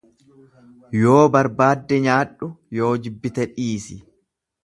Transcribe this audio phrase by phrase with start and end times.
[1.01, 4.01] Yoo barbaadde nyaadhu, yoo jibbite dhiisi.